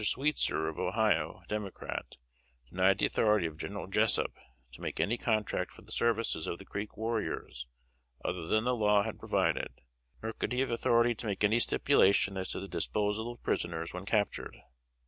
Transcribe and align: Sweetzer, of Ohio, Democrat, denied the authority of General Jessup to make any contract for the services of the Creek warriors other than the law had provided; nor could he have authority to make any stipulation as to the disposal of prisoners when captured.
Sweetzer, 0.03 0.67
of 0.67 0.79
Ohio, 0.79 1.43
Democrat, 1.47 2.17
denied 2.67 2.97
the 2.97 3.05
authority 3.05 3.45
of 3.45 3.55
General 3.55 3.85
Jessup 3.85 4.33
to 4.71 4.81
make 4.81 4.99
any 4.99 5.15
contract 5.15 5.71
for 5.71 5.83
the 5.83 5.91
services 5.91 6.47
of 6.47 6.57
the 6.57 6.65
Creek 6.65 6.97
warriors 6.97 7.67
other 8.25 8.47
than 8.47 8.63
the 8.63 8.73
law 8.75 9.03
had 9.03 9.19
provided; 9.19 9.83
nor 10.23 10.33
could 10.33 10.53
he 10.53 10.61
have 10.61 10.71
authority 10.71 11.13
to 11.13 11.27
make 11.27 11.43
any 11.43 11.59
stipulation 11.59 12.35
as 12.35 12.49
to 12.49 12.59
the 12.59 12.67
disposal 12.67 13.31
of 13.31 13.43
prisoners 13.43 13.93
when 13.93 14.07
captured. 14.07 14.57